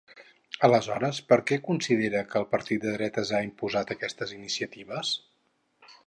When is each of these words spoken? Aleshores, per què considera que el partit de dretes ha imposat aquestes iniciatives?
Aleshores, 0.67 1.17
per 1.33 1.37
què 1.49 1.59
considera 1.67 2.23
que 2.31 2.39
el 2.43 2.47
partit 2.53 2.81
de 2.87 2.93
dretes 2.95 3.33
ha 3.35 3.41
imposat 3.49 3.93
aquestes 3.97 4.33
iniciatives? 4.39 5.13